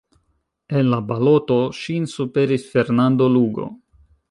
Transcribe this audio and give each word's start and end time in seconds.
En 0.79 0.87
la 0.93 0.97
baloto 1.11 1.59
ŝin 1.81 2.09
superis 2.15 2.67
Fernando 2.73 3.31
Lugo. 3.37 3.71